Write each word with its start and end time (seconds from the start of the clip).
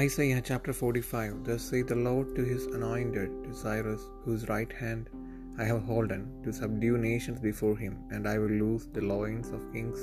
Isaiah 0.00 0.42
chapter 0.42 0.74
45 0.74 1.44
Thus 1.44 1.62
saith 1.62 1.86
the 1.86 1.94
Lord 1.94 2.36
to 2.36 2.42
his 2.44 2.66
anointed, 2.66 3.30
to 3.44 3.54
Cyrus, 3.54 4.02
whose 4.24 4.46
right 4.50 4.70
hand 4.70 5.08
I 5.56 5.64
have 5.64 5.84
holden, 5.84 6.22
to 6.44 6.52
subdue 6.52 6.98
nations 6.98 7.40
before 7.40 7.78
him, 7.78 7.94
and 8.10 8.28
I 8.28 8.36
will 8.36 8.56
loose 8.62 8.84
the 8.92 9.00
loins 9.00 9.48
of 9.48 9.72
kings, 9.72 10.00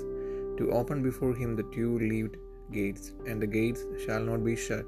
to 0.58 0.72
open 0.72 1.04
before 1.04 1.36
him 1.36 1.56
the 1.56 1.70
two 1.76 2.00
leaved 2.00 2.38
gates, 2.72 3.12
and 3.28 3.40
the 3.40 3.52
gates 3.60 3.84
shall 4.04 4.24
not 4.24 4.44
be 4.44 4.56
shut. 4.56 4.88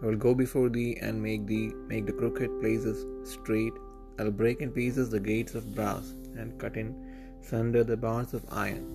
I 0.00 0.06
will 0.06 0.16
go 0.16 0.34
before 0.34 0.70
thee 0.70 0.96
and 1.02 1.22
make 1.22 1.46
thee 1.46 1.66
make 1.92 2.06
the 2.06 2.18
crooked 2.20 2.58
places 2.62 3.04
straight. 3.34 3.74
I 4.18 4.24
will 4.24 4.38
break 4.42 4.62
in 4.62 4.70
pieces 4.70 5.10
the 5.10 5.20
gates 5.32 5.54
of 5.54 5.74
brass, 5.74 6.14
and 6.38 6.58
cut 6.62 6.78
in 6.84 6.94
sunder 7.42 7.84
the 7.84 7.98
bars 7.98 8.32
of 8.32 8.46
iron. 8.50 8.86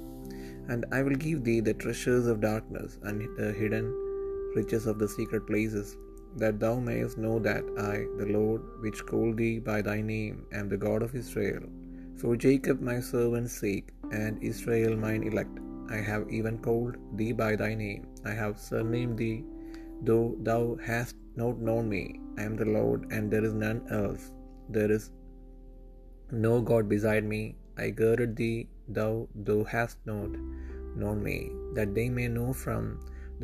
And 0.68 0.88
I 0.92 1.04
will 1.04 1.20
give 1.28 1.44
thee 1.44 1.60
the 1.60 1.76
treasures 1.86 2.26
of 2.26 2.42
darkness, 2.42 2.98
and 3.04 3.22
the 3.38 3.52
hidden 3.62 3.86
riches 4.60 4.86
of 4.92 5.00
the 5.00 5.12
secret 5.18 5.46
places, 5.52 5.98
that 6.42 6.60
thou 6.64 6.74
mayest 6.90 7.18
know 7.24 7.38
that 7.48 7.64
I, 7.94 7.96
the 8.20 8.30
Lord, 8.38 8.62
which 8.84 9.06
called 9.12 9.38
thee 9.42 9.58
by 9.72 9.80
thy 9.88 10.00
name, 10.02 10.38
am 10.60 10.68
the 10.70 10.84
God 10.86 11.02
of 11.08 11.16
Israel. 11.24 11.66
For 12.22 12.34
Jacob 12.46 12.80
my 12.90 13.00
servant's 13.14 13.56
sake, 13.66 13.90
and 14.22 14.44
Israel 14.52 14.96
mine 15.06 15.24
elect, 15.32 15.56
I 15.96 16.00
have 16.10 16.26
even 16.38 16.58
called 16.68 16.96
thee 17.20 17.34
by 17.44 17.52
thy 17.62 17.74
name. 17.86 18.04
I 18.32 18.34
have 18.42 18.66
surnamed 18.70 19.18
thee, 19.24 19.40
though 20.08 20.28
thou 20.50 20.62
hast 20.90 21.16
not 21.42 21.58
known 21.68 21.86
me. 21.96 22.04
I 22.40 22.44
am 22.50 22.56
the 22.62 22.72
Lord, 22.80 23.02
and 23.16 23.32
there 23.32 23.46
is 23.50 23.56
none 23.66 23.82
else. 24.00 24.24
There 24.76 24.92
is 24.98 25.06
no 26.32 26.54
God 26.70 26.86
beside 26.94 27.26
me. 27.36 27.42
I 27.84 27.90
girded 28.02 28.32
thee, 28.42 28.60
thou 28.98 29.12
thou 29.48 29.60
hast 29.76 29.98
not 30.12 30.32
known 31.02 31.20
me, 31.30 31.38
that 31.78 31.94
they 31.98 32.08
may 32.18 32.28
know 32.38 32.52
from 32.66 32.84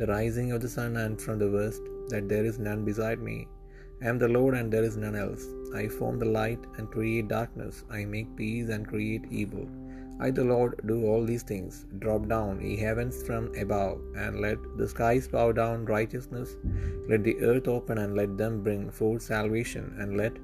the 0.00 0.06
rising 0.06 0.50
of 0.52 0.60
the 0.62 0.74
sun 0.74 0.92
and 1.04 1.20
from 1.24 1.38
the 1.40 1.50
west, 1.56 1.82
that 2.12 2.26
there 2.30 2.46
is 2.50 2.58
none 2.66 2.82
beside 2.90 3.20
me. 3.30 3.38
I 4.02 4.06
am 4.10 4.18
the 4.18 4.34
Lord, 4.36 4.54
and 4.58 4.72
there 4.72 4.86
is 4.90 4.96
none 4.96 5.16
else. 5.24 5.42
I 5.80 5.88
form 5.88 6.18
the 6.18 6.32
light 6.38 6.62
and 6.76 6.94
create 6.94 7.28
darkness. 7.28 7.84
I 7.98 8.00
make 8.14 8.38
peace 8.40 8.70
and 8.74 8.88
create 8.92 9.26
evil. 9.40 9.66
I, 10.24 10.30
the 10.38 10.46
Lord, 10.52 10.72
do 10.90 10.96
all 11.08 11.22
these 11.26 11.44
things. 11.50 11.74
Drop 12.04 12.22
down, 12.32 12.54
ye 12.66 12.72
heavens 12.86 13.18
from 13.26 13.44
above, 13.64 13.98
and 14.22 14.40
let 14.46 14.58
the 14.78 14.88
skies 14.94 15.28
bow 15.36 15.48
down 15.60 15.84
righteousness. 15.98 16.56
Let 17.10 17.22
the 17.28 17.36
earth 17.50 17.68
open, 17.76 17.98
and 18.04 18.16
let 18.20 18.32
them 18.42 18.56
bring 18.66 18.82
forth 19.02 19.22
salvation, 19.34 19.86
and 20.00 20.16
let 20.22 20.42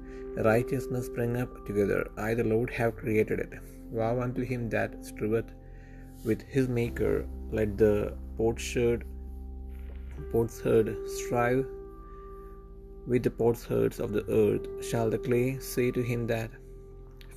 righteousness 0.51 1.07
spring 1.11 1.35
up 1.43 1.53
together. 1.65 2.01
I, 2.29 2.33
the 2.35 2.49
Lord, 2.53 2.69
have 2.79 3.01
created 3.03 3.39
it. 3.39 3.53
Woe 3.97 4.21
unto 4.21 4.43
him 4.53 4.69
that 4.77 5.03
striveth 5.11 5.51
with 6.29 6.41
his 6.55 6.67
Maker. 6.81 7.15
Let 7.59 7.77
the 7.85 7.93
potsherd 8.39 9.05
potsherd 10.31 10.95
strive 11.07 11.65
with 13.07 13.23
the 13.23 13.31
potsherds 13.31 13.99
of 13.99 14.11
the 14.11 14.25
earth. 14.29 14.65
Shall 14.85 15.09
the 15.09 15.17
clay 15.17 15.59
say 15.59 15.91
to 15.91 16.01
him 16.01 16.27
that 16.27 16.51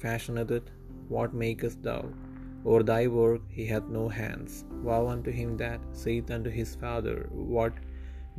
fashioneth 0.02 0.50
it, 0.50 0.70
What 1.08 1.34
makest 1.34 1.82
thou? 1.82 2.08
Or 2.64 2.82
thy 2.82 3.06
work 3.06 3.42
he 3.48 3.66
hath 3.66 3.86
no 3.88 4.08
hands. 4.08 4.64
Vow 4.84 5.08
unto 5.08 5.30
him 5.30 5.56
that 5.58 5.80
saith 5.92 6.30
unto 6.30 6.50
his 6.50 6.74
father, 6.74 7.28
What 7.30 7.72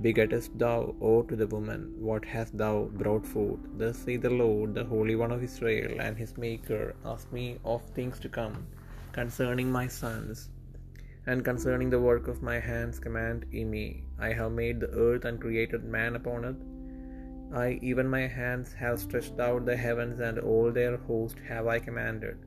begettest 0.02 0.58
thou? 0.58 0.96
Or 1.00 1.24
to 1.26 1.36
the 1.36 1.48
woman, 1.48 1.94
What 2.00 2.26
hast 2.26 2.58
thou 2.58 2.90
brought 3.02 3.26
forth? 3.26 3.60
Thus 3.78 3.98
saith 3.98 4.22
the 4.22 4.30
Lord, 4.30 4.76
the 4.76 4.86
Holy 4.86 5.16
One 5.16 5.32
of 5.32 5.44
Israel, 5.44 6.00
and 6.00 6.18
his 6.18 6.38
Maker, 6.38 6.96
Ask 7.06 7.32
me 7.32 7.58
of 7.66 7.82
things 7.90 8.20
to 8.20 8.30
come, 8.30 8.68
concerning 9.12 9.72
my 9.72 9.88
sons, 9.88 10.50
and 11.28 11.46
concerning 11.46 11.90
the 11.90 12.00
work 12.00 12.28
of 12.28 12.42
my 12.42 12.60
hands 12.60 13.00
command 13.00 13.46
in 13.52 13.70
me. 13.70 14.04
I 14.20 14.34
have 14.34 14.52
made 14.52 14.80
the 14.80 14.90
earth 14.90 15.26
and 15.26 15.40
created 15.40 15.84
man 15.84 16.16
upon 16.16 16.46
it. 16.46 16.56
I, 17.56 17.80
even 17.82 18.08
my 18.08 18.28
hands, 18.28 18.74
have 18.74 19.00
stretched 19.00 19.40
out 19.40 19.66
the 19.66 19.76
heavens, 19.76 20.20
and 20.20 20.40
all 20.40 20.72
their 20.72 20.98
host 20.98 21.38
have 21.48 21.68
I 21.68 21.80
commanded. 21.80 22.38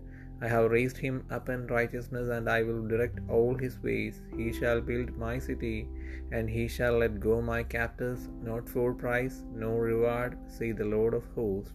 I 0.40 0.48
have 0.48 0.70
raised 0.70 0.96
him 0.96 1.24
up 1.30 1.48
in 1.48 1.66
righteousness, 1.68 2.28
and 2.28 2.48
I 2.48 2.62
will 2.62 2.86
direct 2.88 3.20
all 3.28 3.54
his 3.54 3.78
ways. 3.82 4.20
He 4.36 4.52
shall 4.52 4.80
build 4.80 5.16
my 5.16 5.38
city, 5.38 5.88
and 6.32 6.50
he 6.50 6.66
shall 6.66 6.98
let 6.98 7.20
go 7.20 7.40
my 7.40 7.62
captives, 7.62 8.28
not 8.42 8.68
for 8.68 8.92
price, 8.92 9.44
nor 9.54 9.82
reward, 9.82 10.36
say 10.48 10.72
the 10.72 10.84
Lord 10.84 11.14
of 11.14 11.24
hosts. 11.34 11.72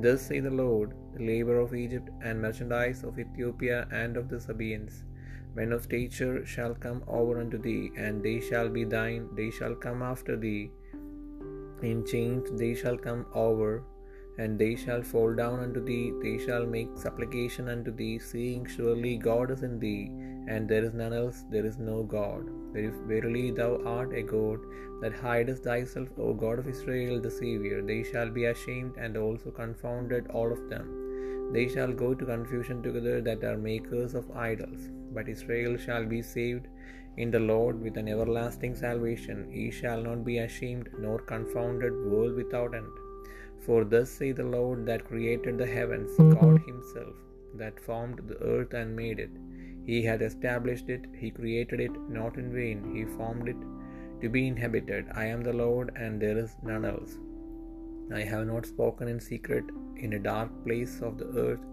Thus 0.00 0.22
say 0.22 0.40
the 0.40 0.50
Lord, 0.50 0.94
the 1.14 1.26
labor 1.26 1.58
of 1.58 1.74
Egypt, 1.74 2.10
and 2.22 2.40
merchandise 2.40 3.02
of 3.02 3.18
Ethiopia 3.18 3.88
and 3.90 4.16
of 4.16 4.28
the 4.28 4.38
Sabaeans. 4.38 5.04
Men 5.54 5.72
of 5.72 5.82
stature 5.82 6.46
shall 6.46 6.74
come 6.74 7.02
over 7.06 7.40
unto 7.40 7.58
thee, 7.58 7.90
and 7.96 8.22
they 8.22 8.40
shall 8.40 8.68
be 8.68 8.84
thine, 8.84 9.28
they 9.34 9.50
shall 9.50 9.74
come 9.74 10.02
after 10.02 10.36
thee. 10.36 10.70
In 11.82 12.04
chains 12.04 12.50
they 12.60 12.74
shall 12.74 12.96
come 12.96 13.26
over, 13.34 13.82
and 14.38 14.58
they 14.58 14.74
shall 14.76 15.02
fall 15.02 15.34
down 15.34 15.60
unto 15.60 15.84
thee, 15.84 16.12
they 16.22 16.36
shall 16.44 16.66
make 16.66 16.96
supplication 16.96 17.68
unto 17.68 17.90
thee, 17.90 18.18
saying, 18.18 18.66
Surely 18.74 19.16
God 19.16 19.50
is 19.50 19.62
in 19.62 19.78
thee, 19.84 20.10
and 20.52 20.68
there 20.68 20.84
is 20.84 20.94
none 20.94 21.12
else, 21.12 21.44
there 21.50 21.66
is 21.66 21.78
no 21.78 22.02
God. 22.02 22.44
Verily 22.72 23.50
thou 23.50 23.72
art 23.84 24.14
a 24.14 24.22
God 24.22 24.60
that 25.02 25.12
hidest 25.12 25.64
thyself, 25.64 26.08
O 26.18 26.32
God 26.32 26.58
of 26.60 26.68
Israel, 26.68 27.20
the 27.20 27.30
Saviour, 27.30 27.82
they 27.82 28.02
shall 28.04 28.30
be 28.30 28.44
ashamed 28.44 28.96
and 28.96 29.16
also 29.16 29.50
confounded, 29.50 30.28
all 30.28 30.52
of 30.52 30.68
them. 30.70 31.52
They 31.52 31.68
shall 31.68 31.92
go 31.92 32.14
to 32.14 32.24
confusion 32.24 32.82
together 32.82 33.20
that 33.20 33.42
are 33.42 33.56
makers 33.56 34.14
of 34.14 34.30
idols. 34.36 34.88
But 35.14 35.28
Israel 35.34 35.76
shall 35.84 36.04
be 36.14 36.22
saved 36.22 36.66
in 37.16 37.30
the 37.30 37.44
Lord 37.52 37.80
with 37.84 37.96
an 38.00 38.08
everlasting 38.14 38.74
salvation. 38.74 39.38
He 39.58 39.66
shall 39.70 40.02
not 40.08 40.24
be 40.24 40.38
ashamed 40.38 40.88
nor 41.04 41.18
confounded, 41.32 41.94
world 42.12 42.34
without 42.42 42.74
end. 42.80 42.92
For 43.64 43.80
thus 43.84 44.10
saith 44.18 44.36
the 44.36 44.50
Lord 44.58 44.86
that 44.86 45.08
created 45.10 45.58
the 45.58 45.70
heavens, 45.76 46.12
God 46.36 46.60
Himself, 46.70 47.14
that 47.62 47.84
formed 47.88 48.20
the 48.30 48.40
earth 48.54 48.74
and 48.80 49.00
made 49.02 49.18
it. 49.26 49.34
He 49.90 49.98
hath 50.08 50.22
established 50.30 50.88
it, 50.96 51.04
He 51.22 51.30
created 51.30 51.80
it 51.86 51.94
not 52.18 52.36
in 52.42 52.48
vain, 52.60 52.78
He 52.94 53.04
formed 53.18 53.48
it 53.52 53.60
to 54.22 54.28
be 54.28 54.46
inhabited. 54.52 55.06
I 55.22 55.26
am 55.34 55.42
the 55.42 55.58
Lord, 55.64 55.92
and 55.96 56.20
there 56.20 56.38
is 56.44 56.54
none 56.70 56.84
else. 56.84 57.12
I 58.20 58.22
have 58.32 58.46
not 58.46 58.66
spoken 58.66 59.08
in 59.08 59.20
secret 59.20 59.64
in 59.96 60.14
a 60.14 60.18
dark 60.32 60.50
place 60.64 60.94
of 61.08 61.18
the 61.18 61.28
earth. 61.46 61.64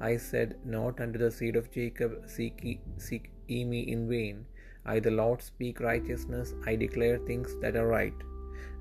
I 0.00 0.16
said 0.16 0.56
not 0.64 1.00
unto 1.00 1.18
the 1.18 1.30
seed 1.30 1.56
of 1.56 1.70
Jacob, 1.70 2.28
Seek 2.28 2.60
ye, 2.62 2.80
seek 2.98 3.30
ye 3.46 3.64
me 3.64 3.80
in 3.80 4.08
vain. 4.08 4.46
I, 4.84 5.00
the 5.00 5.10
Lord, 5.10 5.42
speak 5.42 5.80
righteousness, 5.80 6.54
I 6.66 6.76
declare 6.76 7.18
things 7.18 7.56
that 7.60 7.76
are 7.76 7.86
right. 7.86 8.14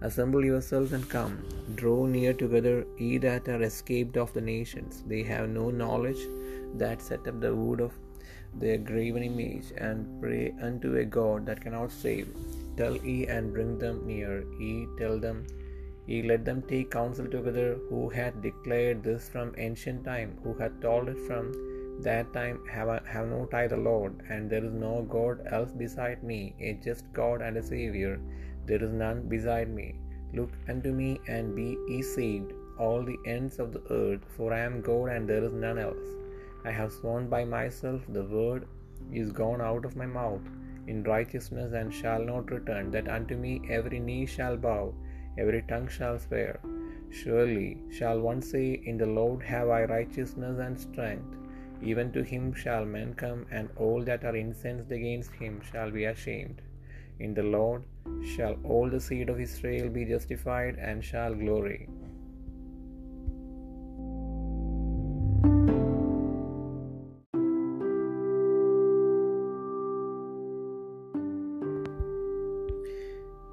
Assemble 0.02 0.44
yourselves 0.44 0.92
and 0.92 1.08
come, 1.08 1.44
draw 1.76 2.06
near 2.06 2.34
together, 2.34 2.86
ye 2.98 3.18
that 3.20 3.48
are 3.48 3.62
escaped 3.64 4.18
of 4.18 4.34
the 4.34 4.42
nations. 4.42 5.04
They 5.08 5.24
have 5.24 5.50
no 5.50 5.70
knowledge 5.70 6.24
that 6.76 7.02
set 7.02 7.28
up 7.28 7.40
the 7.40 7.56
wood 7.56 7.80
of 7.80 7.94
their 8.56 8.78
graven 8.78 9.24
image, 9.24 9.72
and 9.78 10.22
pray 10.22 10.54
unto 10.62 10.98
a 10.98 11.06
God 11.06 11.46
that 11.46 11.62
cannot 11.62 11.92
save. 11.92 12.28
Tell 12.78 12.98
ye 12.98 13.28
and 13.28 13.54
bring 13.54 13.80
them 13.80 14.06
near, 14.06 14.44
ye 14.60 14.88
tell 14.98 15.20
them, 15.20 15.46
ye 16.06 16.22
let 16.22 16.44
them 16.46 16.62
take 16.64 16.92
counsel 16.92 17.28
together, 17.28 17.78
who 17.90 18.10
hath 18.10 18.42
declared 18.42 19.04
this 19.04 19.30
from 19.30 19.54
ancient 19.58 20.04
time, 20.06 20.38
who 20.44 20.54
hath 20.54 20.80
told 20.82 21.10
it 21.10 21.20
from 21.28 21.52
that 22.02 22.34
time 22.34 22.60
have, 22.70 22.90
I, 22.90 23.00
have 23.06 23.28
not 23.28 23.54
I 23.54 23.68
the 23.68 23.78
Lord, 23.78 24.24
and 24.30 24.50
there 24.50 24.66
is 24.66 24.74
no 24.74 25.04
God 25.04 25.46
else 25.52 25.72
beside 25.72 26.24
me, 26.24 26.56
a 26.60 26.74
just 26.74 27.12
God 27.14 27.42
and 27.42 27.58
a 27.58 27.64
Saviour. 27.64 28.20
There 28.66 28.84
is 28.84 28.92
none 28.92 29.28
beside 29.30 29.70
me. 29.70 29.96
Look 30.34 30.50
unto 30.68 30.92
me 30.92 31.22
and 31.28 31.56
be 31.56 31.78
ye 31.88 32.02
saved, 32.02 32.52
all 32.80 33.04
the 33.04 33.20
ends 33.26 33.60
of 33.60 33.72
the 33.72 33.84
earth, 33.92 34.26
for 34.36 34.54
I 34.54 34.60
am 34.60 34.82
God 34.82 35.10
and 35.10 35.30
there 35.30 35.44
is 35.44 35.54
none 35.54 35.78
else. 35.78 36.08
I 36.66 36.72
have 36.72 36.92
sworn 36.92 37.30
by 37.30 37.44
myself, 37.46 38.02
the 38.10 38.24
word 38.24 38.68
is 39.12 39.32
gone 39.32 39.62
out 39.62 39.86
of 39.86 39.96
my 39.96 40.06
mouth 40.06 40.42
in 40.88 41.04
righteousness 41.04 41.74
and 41.74 41.94
shall 41.94 42.24
not 42.24 42.52
return, 42.52 42.92
that 42.92 43.08
unto 43.08 43.36
me 43.38 43.62
every 43.70 44.00
knee 44.00 44.26
shall 44.26 44.58
bow, 44.58 44.94
every 45.38 45.62
tongue 45.64 45.88
shall 45.88 46.20
swear. 46.20 46.60
Surely 47.10 47.78
shall 47.92 48.20
one 48.20 48.42
say, 48.42 48.82
In 48.86 48.98
the 48.98 49.06
Lord 49.06 49.44
have 49.44 49.70
I 49.70 49.84
righteousness 49.86 50.60
and 50.60 50.80
strength. 50.80 51.36
Even 51.82 52.12
to 52.14 52.24
him 52.24 52.54
shall 52.54 52.86
men 52.86 53.14
come, 53.14 53.46
and 53.52 53.70
all 53.78 54.02
that 54.04 54.24
are 54.24 54.36
incensed 54.36 54.92
against 54.92 55.32
him 55.34 55.62
shall 55.72 55.92
be 55.92 56.06
ashamed. 56.06 56.62
In 57.20 57.34
the 57.34 57.44
Lord 57.44 57.84
shall 58.36 58.56
all 58.64 58.90
the 58.90 59.00
seed 59.00 59.30
of 59.30 59.40
Israel 59.40 59.90
be 59.90 60.06
justified 60.06 60.78
and 60.78 61.04
shall 61.04 61.36
glory. 61.36 61.88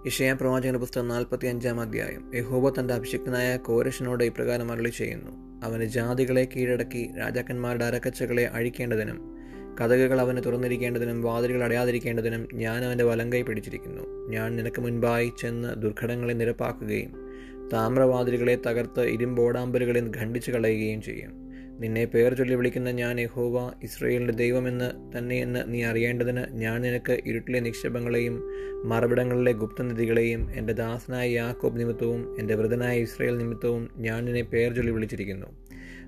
ഇഷയ 0.07 0.33
പ്രവാചകന്റെ 0.33 0.79
പുസ്തകം 0.79 1.09
നാൽപ്പത്തി 1.09 1.47
അഞ്ചാം 1.47 1.81
അധ്യായം. 1.81 2.31
യഹോബ 2.35 2.81
തന്റെ 2.81 2.95
അഭിഷിക്തനായ 2.95 3.57
കോരശനോട് 3.57 4.25
ഇപ്രകാരം 4.25 4.73
അരളി 4.73 4.89
ചെയ്യുന്നു. 4.89 5.61
അവന് 5.65 5.85
ജാതികളെ 5.85 6.49
കീഴടക്കി 6.57 7.11
രാജാക്കന്മാരുടെ 7.19 7.85
അരക്കച്ചകളെ 7.85 8.45
അഴിക്കേണ്ടതിനും 8.45 9.37
കഥകൾ 9.81 10.21
അവന് 10.21 10.45
തുറന്നിരിക്കേണ്ടതിനും 10.47 11.23
വാതിലുകൾ 11.23 11.65
അടയാതിരിക്കേണ്ടതിനും 11.65 12.49
ഞാൻ 12.55 12.85
അവന്റെ 12.85 13.05
വലങ്കൈ 13.05 13.43
പിടിച്ചിരിക്കുന്നു. 13.43 14.29
ഞാൻ 14.29 14.57
നിനക്ക് 14.57 14.81
മുൻപായി 14.81 15.33
ചെന്ന് 15.39 15.83
ദുർഘടങ്ങളെ 15.83 16.33
നിരപ്പാക്കുകയും 16.33 17.31
താമ്രവാതിലുകളെ 17.73 18.59
തകർത്ത് 18.67 19.01
ഇരുമ്പോടാമ്പലുകളെ 19.01 20.01
ഖണ്ഡിച്ചു 20.01 20.51
കളയുകയും 20.51 21.03
ചെയ്യും. 21.03 21.50
നിന്നെ 21.81 22.05
പേർ 22.05 22.35
ചൊല്ലി 22.35 22.55
വിളിക്കുന്ന 22.55 22.91
ഞാൻ 22.91 23.21
യഹോവ 23.21 23.73
ഇസ്രയേലിന്റെ 23.83 24.33
ദൈവമെന്ന് 24.33 25.19
തന്നെയെന്ന് 25.19 25.73
നീ 25.73 25.85
അറിയേണ്ടതിന് 25.85 26.47
ഞാൻ 26.53 26.83
നിനക്ക് 26.83 27.21
ഇരുട്ടിലെ 27.27 27.61
നിക്ഷേപങ്ങളെയും 27.61 28.43
മറുപടങ്ങളിലെ 28.85 29.53
ഗുപ്തനിധികളെയും 29.53 30.55
എന്റെ 30.55 30.73
ദാസനായ 30.73 31.31
യാക്കോബ് 31.31 31.81
നിമിത്തവും 31.81 32.37
എന്റെ 32.39 32.55
വൃതനായ 32.55 33.01
ഇസ്രയേൽ 33.01 33.39
നിമിത്തവും 33.39 33.91
ഞാൻ 33.97 34.25
നിന്നെ 34.25 34.43
പേർ 34.43 34.75
ചൊല്ലി 34.75 34.91
വിളിച്ചിരിക്കുന്നു. 34.91 35.47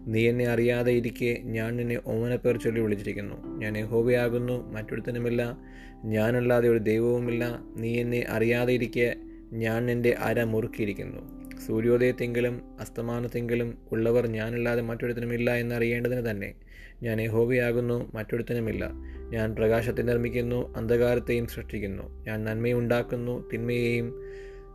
നീ 0.07 0.29
എന്നെ 0.29 0.47
അറിയാതെ 0.47 0.93
ഇരിക്കെ 0.93 1.41
ഞാൻ 1.45 1.77
നിന്നെ 1.77 1.99
ഓമനപ്പേർ 2.07 2.57
ചൊല്ലി 2.57 2.81
വിളിച്ചിരിക്കുന്നു. 2.81 3.59
ഞാൻ 3.59 3.79
യഹോവയാകുന്നു 3.79 4.73
മറ്റൊരുത്തനുമില്ല. 4.73 5.59
ഞാനല്ലാതെ 6.05 6.69
ഒരു 6.69 6.79
ദൈവവുമില്ല. 6.79 7.61
നീ 7.77 8.01
എന്നെ 8.01 8.27
അറിയാതെ 8.29 8.73
ഇരിക്കെ 8.73 9.17
ഞാൻ 9.53 9.91
എന്റെ 9.91 10.11
അര 10.11 10.45
മുറുക്കിയിരിക്കുന്നു. 10.45 11.42
സൂര്യോദയത്തെങ്കിലും 11.67 12.63
അസ്തമാനത്തെങ്കിലും 12.81 13.79
ഉള്ളവർ 13.93 14.27
ഞാനല്ലാതെ 14.27 14.83
മറ്റൊരുത്തനുമില്ല 14.83 15.55
എന്നറിയേണ്ടതിന് 15.55 16.31
തന്നെ 16.31 16.55
ഞാൻ 17.03 17.21
യഹോവയാകുന്നു 17.21 18.13
മറ്റൊരുത്തനുമില്ല. 18.15 18.91
ഞാൻ 19.31 19.55
പ്രകാശത്തെ 19.55 20.03
നിർമ്മിക്കുന്നു 20.03 20.77
അന്ധകാരത്തെയും 20.77 21.47
സൃഷ്ടിക്കുന്നു. 21.47 22.25
ഞാൻ 22.27 22.45
നന്മയുണ്ടാക്കുന്നു 22.45 23.51
തിന്മയെയും 23.53 24.23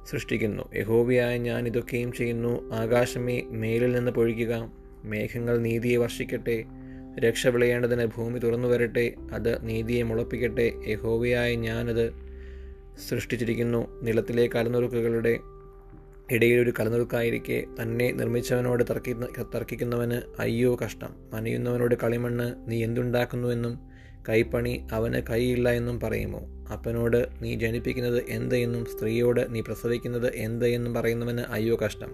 സൃഷ്ടിക്കുന്നു. 0.09 0.63
യഹോവയായ 0.75 1.37
ഞാൻ 1.37 1.67
ഇതൊക്കെയും 1.67 2.11
ചെയ്യുന്നു. 2.11 2.73
ആകാശമേ 2.73 3.41
മേലിൽ 3.41 3.91
നിന്ന് 3.91 4.11
പൊഴിക്കുക. 4.11 4.73
മേഘങ്ങൾ 5.03 5.57
നീതിയെ 5.57 5.97
വർഷിക്കട്ടെ. 5.97 6.65
രക്ഷ 7.19 7.47
വിളയേണ്ടതിന് 7.47 8.05
ഭൂമി 8.05 8.39
തുറന്നു 8.39 8.67
വരട്ടെ. 8.67 9.13
അത് 9.31 9.67
നീതിയെ 9.67 10.03
മുളപ്പിക്കട്ടെ. 10.03 10.71
യഹോവയായ 10.87 11.55
ഞാനത് 11.55 12.13
സൃഷ്ടിച്ചിരിക്കുന്നു. 13.09 14.01
നിലത്തിലെ 14.03 14.49
കലനുറുക്കുകളുടെ 14.55 15.39
ഇടയിൽ 16.31 16.59
ഒരു 16.59 16.73
കലനുറുക്കായിരിക്കെ 16.79 17.63
തന്നെ 17.81 18.11
നിർമ്മിച്ചവനോട് 18.11 18.83
തർക്കി 18.83 19.13
തർക്കിക്കുന്നവന് 19.55 20.41
അയ്യോ 20.41 20.77
കഷ്ടം. 20.83 21.09
മനയുന്നവനോട് 21.33 21.95
കളിമണ്ണ് 22.03 22.55
നീ 22.67 22.83
എന്തുണ്ടാക്കുന്നുവെന്നും 22.83 23.79
കൈപ്പണി 24.29 24.87
അവന് 24.91 25.21
കൈയില്ല 25.29 25.71
എന്നും 25.71 25.99
പറയുമോ? 25.99 26.65
അപ്പനോട് 26.73 27.27
നീ 27.41 27.55
ജനിപ്പിക്കുന്നത് 27.55 28.23
എന്ത് 28.29 28.55
എന്നും 28.55 28.85
സ്ത്രീയോട് 28.85 29.55
നീ 29.55 29.61
പ്രസവിക്കുന്നത് 29.61 30.35
എന്ത് 30.35 30.67
എന്നും 30.67 30.93
പറയുന്നവന് 30.93 31.39
അയ്യോ 31.39 31.77
കഷ്ടം. 31.85 32.09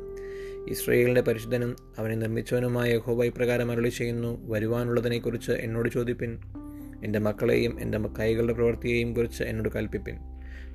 ഇസ്രയേലിന്റെ 0.69 1.21
പരിശുദ്ധനും 1.21 1.75
അവനെ 1.97 2.15
നിർമ്മിച്ചവനുമായ 2.15 2.93
യഹോബ 2.93 3.23
ഇപ്രകാരം 3.23 3.71
അരുളി 3.71 3.89
ചെയ്യുന്നു 3.89 4.49
വരുവാനുള്ളതിനെക്കുറിച്ച് 4.49 5.51
എന്നോട് 5.51 5.89
ചോദിപ്പിൻ. 5.89 6.37
എന്റെ 7.03 7.19
മക്കളെയും 7.19 7.81
എന്റെ 7.81 7.97
കൈകളുടെ 7.97 8.53
പ്രവൃത്തിയെയും 8.53 9.13
കുറിച്ച് 9.13 9.43
എന്നോട് 9.43 9.69
കൽപ്പിപ്പിൻ. 9.69 10.15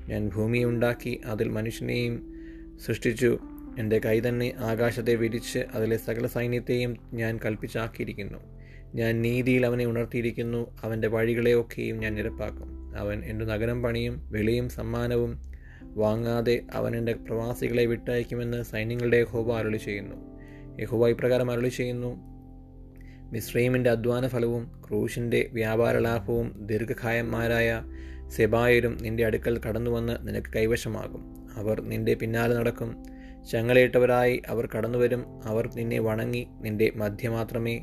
ഞാൻ 0.08 0.29
ഭൂമിയുണ്ടാക്കി 0.29 1.20
അതിൽ 1.26 1.49
മനുഷ്യനെയും 1.49 2.38
സൃഷ്ടിച്ചു. 2.81 3.39
എന്റെ 3.79 3.99
കൈ 3.99 4.21
തന്നെ 4.21 4.53
ആകാശത്തെ 4.59 5.15
വിരിച്ച് 5.15 5.59
അതിലെ 5.59 5.97
സകല 5.97 6.27
സൈന്യത്തെയും 6.27 6.97
ഞാൻ 7.13 7.39
കൽപ്പിച്ചാക്കിയിരിക്കുന്നു. 7.45 8.39
ഞാൻ 8.95 9.23
നീതിയിൽ 9.23 9.67
അവനെ 9.67 9.87
ഉണർത്തിയിരിക്കുന്നു. 9.87 10.77
അവന്റെ 10.83 11.09
വഴികളെയൊക്കെയും 11.09 11.99
ഞാൻ 11.99 12.15
നിരപ്പാക്കും. 12.15 12.97
അവൻ 12.97 13.25
എന്റെ 13.25 13.45
നഗരം 13.45 13.83
പണിയും 13.83 14.31
വെളിയും 14.31 14.69
സമ്മാനവും 14.69 15.43
വാങ്ങാതെ 15.83 16.63
അവൻ 16.73 16.97
എന്റെ 16.97 17.13
പ്രവാസികളെ 17.13 17.85
വിട്ടയക്കുമെന്ന് 17.85 18.63
സൈന്യങ്ങളുടെ 18.63 19.17
യഹോബ 19.17 19.53
അരുളി 19.53 19.77
ചെയ്യുന്നു. 19.77 20.17
യഹോബ 20.81 21.07
ഇപ്രകാരം 21.07 21.51
അരുളി 21.51 21.69
ചെയ്യുന്നു. 21.69 22.17
മിശ്രീമിന്റെ 23.33 23.91
അധ്വാന 23.91 24.29
ഫലവും 24.29 24.83
ക്രൂശിന്റെ 24.89 25.51
വ്യാപാര 25.53 25.99
ലാഭവും 25.99 26.67
ദീർഘകായന്മാരായ 26.67 27.83
സെബായരും 28.29 28.99
നിന്റെ 29.01 29.25
അടുക്കൽ 29.25 29.61
കടന്നുവന്ന് 29.69 30.29
നിനക്ക് 30.29 30.53
കൈവശമാകും. 30.57 31.48
അവർ 31.59 31.81
നിന്റെ 31.81 32.15
പിന്നാലെ 32.15 32.55
നടക്കും. 32.55 32.97
ചങ്ങലയിട്ടവരായി 33.53 34.43
അവർ 34.49 34.69
കടന്നുവരും. 34.77 35.25
അവർ 35.45 35.69
നിന്നെ 35.77 35.99
വണങ്ങി 35.99 36.49
നിന്റെ 36.61 36.93
മധ്യ 36.97 37.29
മാത്രമേ 37.29 37.81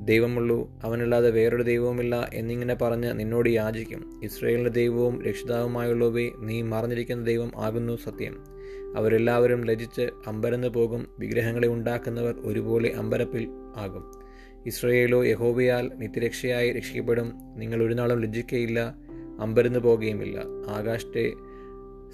ദൈവമുള്ളൂ 0.00 0.80
അവനല്ലാതെ 0.84 1.30
വേറൊരു 1.30 1.62
ദൈവവുമില്ല 1.62 2.30
എന്നിങ്ങനെ 2.34 2.74
പറഞ്ഞ് 2.74 3.20
നിന്നോട് 3.20 3.48
യാചിക്കും. 3.48 4.20
ഇസ്രയേലിന്റെ 4.24 4.70
ദൈവവും 4.70 5.22
രക്ഷിതാവുമായുള്ളവേ 5.22 6.30
നീ 6.38 6.62
മറഞ്ഞിരിക്കുന്ന 6.62 7.24
ദൈവം 7.24 7.52
ആകുന്നു 7.56 7.96
സത്യം. 7.96 8.44
അവരെല്ലാവരും 8.96 9.64
ലജിച്ച് 9.64 10.10
അമ്പരന്ന് 10.26 10.68
പോകും. 10.68 11.06
വിഗ്രഹങ്ങളെ 11.18 11.68
ഉണ്ടാക്കുന്നവർ 11.68 12.34
ഒരുപോലെ 12.44 12.92
അമ്പരപ്പിൽ 12.96 13.48
ആകും. 13.76 14.12
ഇസ്രയേലോ 14.66 15.24
യഹോവയാൽ 15.24 15.90
നിത്യരക്ഷയായി 15.96 16.72
രക്ഷിക്കപ്പെടും. 16.72 17.32
നിങ്ങൾ 17.56 17.82
ഒരു 17.82 17.94
നാളും 17.94 18.20
ലജ്ജിക്കയില്ല 18.20 18.94
അമ്പരന്ന് 19.40 19.78
പോകുകയുമില്ല. 19.78 20.38
ആകാശത്തെ 20.68 21.32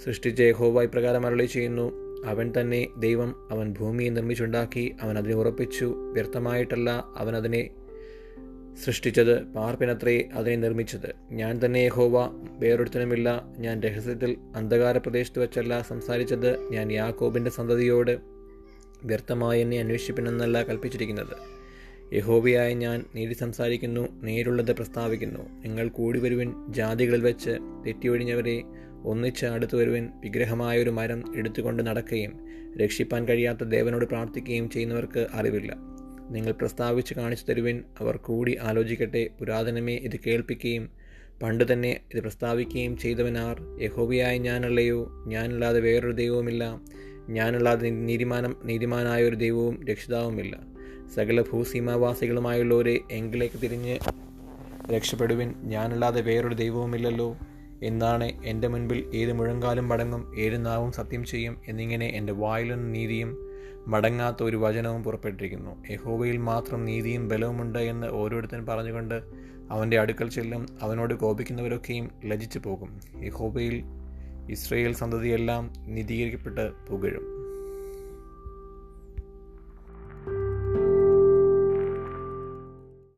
സൃഷ്ടിച്ച 0.04 0.40
യഹോവ 0.40 0.82
ഇപ്രകാരം 0.82 1.26
അരളി 1.26 1.44
ചെയ്യുന്നു. 1.44 1.92
അവൻ 2.26 2.52
തന്നെ 2.60 2.88
ദൈവം 2.98 3.48
അവൻ 3.50 3.74
ഭൂമിയെ 3.78 4.10
നിർമ്മിച്ചുണ്ടാക്കി 4.10 4.94
അവൻ 5.02 5.18
അതിനെ 5.18 5.34
ഉറപ്പിച്ചു. 5.34 5.94
വ്യർത്ഥമായിട്ടല്ല 6.12 7.04
അവൻ 7.16 7.36
അതിനെ 7.36 7.70
സൃഷ്ടിച്ചത് 8.84 9.42
പാർപ്പിനത്രേ 9.42 10.28
അതിനെ 10.34 10.56
നിർമ്മിച്ചത്. 10.56 11.14
ഞാൻ 11.30 11.60
തന്നെ 11.64 11.78
യഹോവ 11.78 12.28
വേറൊരുത്തനുമില്ല. 12.58 13.42
ഞാൻ 13.58 13.82
രഹസ്യത്തിൽ 13.82 14.36
അന്ധകാര 14.56 14.98
പ്രദേശത്ത് 14.98 15.42
വെച്ചല്ല 15.42 15.82
സംസാരിച്ചത് 15.82 16.70
ഞാൻ 16.70 16.92
യാക്കോബിന്റെ 16.92 17.50
സന്തതിയോട് 17.50 18.18
വ്യർത്ഥമായി 19.04 19.60
എന്നെ 19.60 19.78
അന്വേഷിപ്പിനെന്നല്ല 19.80 20.62
കൽപ്പിച്ചിരിക്കുന്നത്. 20.62 21.62
യഹോവയായ 22.14 22.74
ഞാൻ 22.74 23.04
നീതി 23.14 23.32
സംസാരിക്കുന്നു 23.32 24.08
നേരുള്ളത് 24.22 24.72
പ്രസ്താവിക്കുന്നു. 24.72 25.40
നിങ്ങൾ 25.64 25.88
കൂടി 25.88 26.18
വരുവിൻ 26.18 26.54
ജാതികളിൽ 26.68 27.22
വെച്ച് 27.22 27.50
തെറ്റിയൊഴിഞ്ഞവരെ 27.86 28.62
ഒന്നിച്ച് 29.04 29.46
അടുത്തു 29.46 29.76
വരുവിൻ 29.76 30.08
വിഗ്രഹമായ 30.20 30.82
ഒരു 30.82 30.90
മരം 30.90 31.36
എടുത്തുകൊണ്ട് 31.36 31.86
നടക്കുകയും 31.86 32.46
രക്ഷിപ്പാൻ 32.82 33.28
കഴിയാത്ത 33.28 33.64
ദേവനോട് 33.64 34.04
പ്രാർത്ഥിക്കുകയും 34.04 34.70
ചെയ്യുന്നവർക്ക് 34.70 35.26
അറിവില്ല. 35.32 35.76
നിങ്ങൾ 36.30 36.52
പ്രസ്താവിച്ച് 36.52 37.14
കാണിച്ചു 37.14 37.44
തരുവിൻ 37.46 37.82
അവർ 38.00 38.16
കൂടി 38.16 38.58
ആലോചിക്കട്ടെ. 38.62 39.28
പുരാതനമേ 39.40 39.94
ഇത് 39.94 40.20
കേൾപ്പിക്കുകയും 40.26 40.90
പണ്ട് 41.42 41.72
തന്നെ 41.72 42.00
ഇത് 42.14 42.20
പ്രസ്താവിക്കുകയും 42.20 42.96
ചെയ്തവനാർ. 42.96 43.82
യഹോബിയായ 43.82 44.38
ഞാനല്ലയോ? 44.38 45.24
ഞാനല്ലാതെ 45.26 45.80
വേറൊരു 45.80 46.12
ദൈവവുമില്ല. 46.12 46.80
ഞാനല്ലാതെ 47.28 47.90
നീതിമാനം 47.90 48.56
നീതിമാനായ 48.64 49.24
ഒരു 49.24 49.36
ദൈവവും 49.36 49.86
രക്ഷിതാവുമില്ല. 49.86 50.58
സകല 51.14 51.42
ഭൂസീമാവാസികളുമായുള്ളവരെ 51.42 53.00
എങ്കിലേക്ക് 53.10 53.62
തിരിഞ്ഞ് 53.62 53.98
രക്ഷപ്പെടുവിൻ. 54.90 55.54
ഞാനല്ലാതെ 55.62 56.20
വേറൊരു 56.20 56.54
ദൈവവുമില്ലല്ലോ. 56.54 57.36
എന്നാണ് 57.82 58.44
എന്റെ 58.44 58.68
മുൻപിൽ 58.68 59.10
ഏത് 59.14 59.32
മുഴങ്കാലും 59.32 59.88
മടങ്ങും 59.88 60.40
ഏത് 60.40 60.66
നാവും 60.66 60.92
സത്യം 60.92 61.24
ചെയ്യും 61.24 61.56
എന്നിങ്ങനെ 61.66 62.06
എന്റെ 62.06 62.32
വായിലും 62.32 62.92
നീതിയും 62.92 63.36
മടങ്ങാത്ത 63.86 64.42
ഒരു 64.42 64.56
വചനവും 64.56 65.04
പുറപ്പെട്ടിരിക്കുന്നു. 65.04 65.84
യഹോവയിൽ 65.90 66.36
മാത്രം 66.36 66.84
നീതിയും 66.84 67.28
ബലവുമുണ്ട് 67.28 67.78
എന്ന് 67.78 68.06
ഓരോരുത്തരും 68.06 68.66
പറഞ്ഞുകൊണ്ട് 68.66 69.22
അവന്റെ 69.70 69.98
അടുക്കൽ 69.98 70.30
ചെല്ലും 70.30 70.66
അവനോട് 70.82 71.14
കോപിക്കുന്നവരൊക്കെയും 71.14 72.10
ലജിച്ചു 72.24 72.58
പോകും. 72.58 73.00
യഹോബയിൽ 73.22 73.82
ഇസ്രയേൽ 74.50 74.92
സന്തതിയെല്ലാം 74.92 75.72
നീതീകരിക്കപ്പെട്ട് 75.86 76.72
പുകഴും. 76.86 77.31